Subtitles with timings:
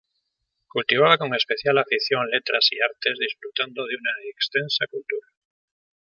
[0.67, 5.27] Cultivaba con especial afición letras y artes, disfrutando de una extensa cultura.